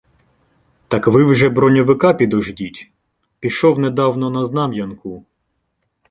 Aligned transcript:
Так 0.87 1.07
ви 1.07 1.23
вже 1.25 1.49
броньовика 1.49 2.13
підождіть— 2.13 2.91
пішов 3.39 3.79
недавно 3.79 4.29
на 4.29 4.45
Знам'янку. 4.45 5.25